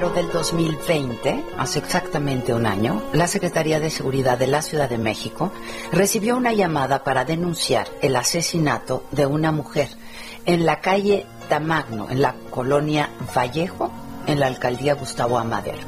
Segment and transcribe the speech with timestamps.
[0.00, 4.96] Febrero del 2020, hace exactamente un año, la Secretaría de Seguridad de la Ciudad de
[4.96, 5.52] México
[5.92, 9.90] recibió una llamada para denunciar el asesinato de una mujer
[10.46, 13.90] en la calle Tamagno, en la colonia Vallejo,
[14.26, 15.86] en la alcaldía Gustavo Amadero.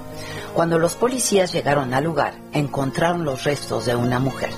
[0.52, 4.50] Cuando los policías llegaron al lugar, encontraron los restos de una mujer.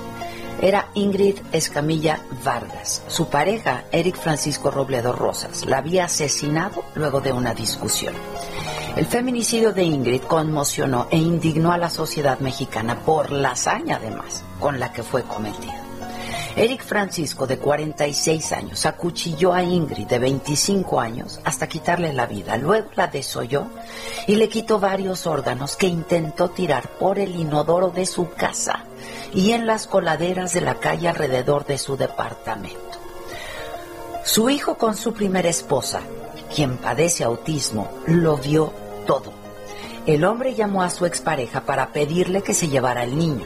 [0.61, 3.03] Era Ingrid Escamilla Vargas.
[3.07, 8.15] Su pareja, Eric Francisco Robledo Rosas, la había asesinado luego de una discusión.
[8.95, 14.41] El feminicidio de Ingrid conmocionó e indignó a la sociedad mexicana por la hazaña, además,
[14.57, 15.81] con la que fue cometida.
[16.55, 22.55] Eric Francisco, de 46 años, acuchilló a Ingrid, de 25 años, hasta quitarle la vida.
[22.55, 23.67] Luego la desolló
[24.27, 28.85] y le quitó varios órganos que intentó tirar por el inodoro de su casa
[29.33, 32.79] y en las coladeras de la calle alrededor de su departamento.
[34.23, 35.99] Su hijo con su primera esposa,
[36.55, 39.31] quien padece autismo, lo vio todo.
[40.05, 43.45] El hombre llamó a su expareja para pedirle que se llevara al niño.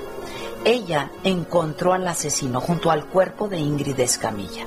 [0.65, 4.65] Ella encontró al asesino junto al cuerpo de Ingrid Escamilla.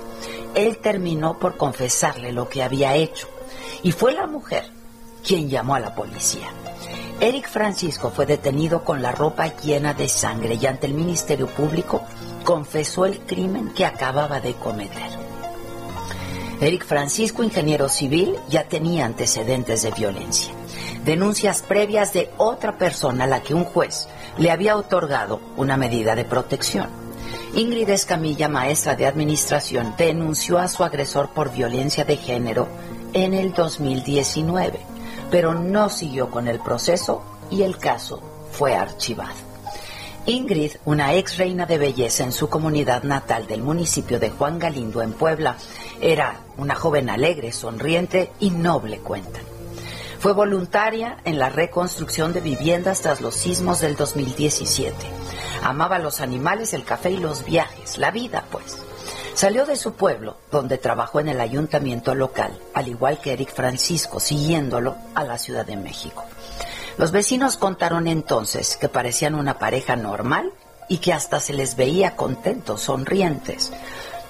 [0.54, 3.28] Él terminó por confesarle lo que había hecho
[3.82, 4.70] y fue la mujer
[5.26, 6.48] quien llamó a la policía.
[7.20, 12.02] Eric Francisco fue detenido con la ropa llena de sangre y ante el Ministerio Público
[12.42, 15.10] confesó el crimen que acababa de cometer.
[16.60, 20.52] Eric Francisco, ingeniero civil, ya tenía antecedentes de violencia.
[21.04, 24.08] Denuncias previas de otra persona a la que un juez
[24.38, 26.88] le había otorgado una medida de protección.
[27.54, 32.68] Ingrid Escamilla, maestra de administración, denunció a su agresor por violencia de género
[33.12, 34.80] en el 2019,
[35.30, 39.34] pero no siguió con el proceso y el caso fue archivado.
[40.24, 45.02] Ingrid, una ex reina de belleza en su comunidad natal del municipio de Juan Galindo,
[45.02, 45.56] en Puebla,
[46.00, 49.51] era una joven alegre, sonriente y noble, cuentan.
[50.22, 54.94] Fue voluntaria en la reconstrucción de viviendas tras los sismos del 2017.
[55.64, 58.78] Amaba los animales, el café y los viajes, la vida, pues.
[59.34, 64.20] Salió de su pueblo, donde trabajó en el ayuntamiento local, al igual que Eric Francisco,
[64.20, 66.24] siguiéndolo a la Ciudad de México.
[66.98, 70.52] Los vecinos contaron entonces que parecían una pareja normal
[70.88, 73.72] y que hasta se les veía contentos, sonrientes,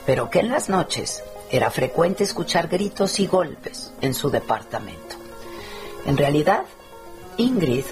[0.06, 5.21] pero que en las noches era frecuente escuchar gritos y golpes en su departamento.
[6.06, 6.64] En realidad,
[7.36, 7.84] Ingrid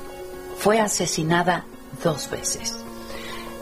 [0.58, 1.64] fue asesinada
[2.02, 2.76] dos veces.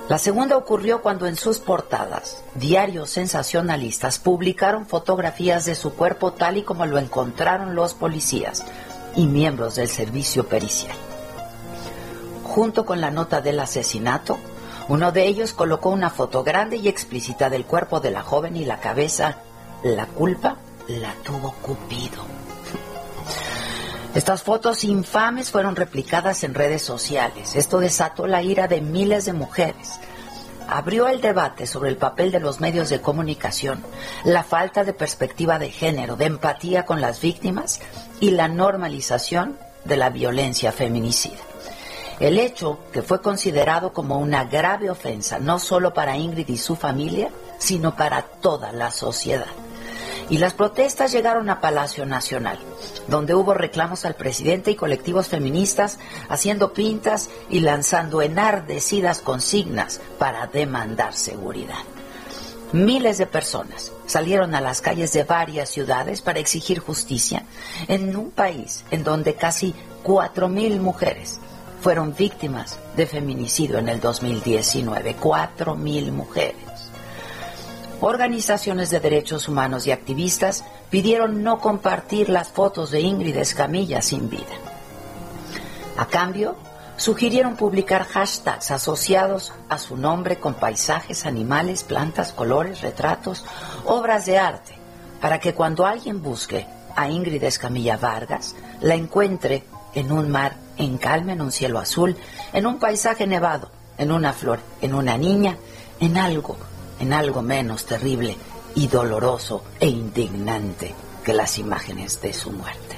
[0.08, 6.56] La segunda ocurrió cuando en sus portadas, diarios sensacionalistas publicaron fotografías de su cuerpo tal
[6.56, 8.64] y como lo encontraron los policías
[9.16, 10.96] y miembros del servicio pericial.
[12.42, 14.38] Junto con la nota del asesinato,
[14.88, 18.64] uno de ellos colocó una foto grande y explícita del cuerpo de la joven y
[18.64, 19.40] la cabeza,
[19.82, 20.56] la culpa
[20.88, 22.37] la tuvo Cupido.
[24.18, 27.54] Estas fotos infames fueron replicadas en redes sociales.
[27.54, 30.00] Esto desató la ira de miles de mujeres.
[30.66, 33.80] Abrió el debate sobre el papel de los medios de comunicación,
[34.24, 37.78] la falta de perspectiva de género, de empatía con las víctimas
[38.18, 41.38] y la normalización de la violencia feminicida.
[42.18, 46.74] El hecho que fue considerado como una grave ofensa no solo para Ingrid y su
[46.74, 49.46] familia, sino para toda la sociedad.
[50.30, 52.58] Y las protestas llegaron a Palacio Nacional,
[53.08, 55.98] donde hubo reclamos al presidente y colectivos feministas
[56.28, 61.82] haciendo pintas y lanzando enardecidas consignas para demandar seguridad.
[62.72, 67.44] Miles de personas salieron a las calles de varias ciudades para exigir justicia
[67.86, 69.74] en un país en donde casi
[70.04, 71.40] 4.000 mujeres
[71.80, 75.16] fueron víctimas de feminicidio en el 2019.
[75.16, 76.87] 4.000 mujeres.
[78.00, 84.30] Organizaciones de derechos humanos y activistas pidieron no compartir las fotos de Ingrid Escamilla sin
[84.30, 84.54] vida.
[85.96, 86.54] A cambio,
[86.96, 93.44] sugirieron publicar hashtags asociados a su nombre con paisajes, animales, plantas, colores, retratos,
[93.84, 94.78] obras de arte,
[95.20, 99.64] para que cuando alguien busque a Ingrid Escamilla Vargas, la encuentre
[99.94, 102.16] en un mar en calma, en un cielo azul,
[102.52, 105.56] en un paisaje nevado, en una flor, en una niña,
[105.98, 106.56] en algo,
[107.00, 108.36] en algo menos terrible
[108.74, 112.96] y doloroso e indignante que las imágenes de su muerte.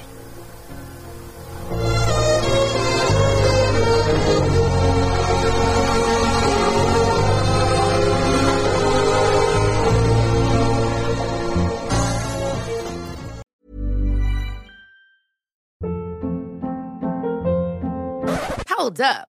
[18.81, 19.30] Hold up.